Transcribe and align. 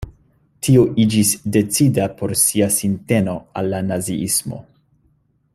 Tio 0.67 0.85
iĝis 1.03 1.33
decida 1.57 2.09
por 2.21 2.35
sia 2.45 2.71
sinteno 2.79 3.39
al 3.61 3.73
la 3.75 3.85
naziismo. 3.93 4.65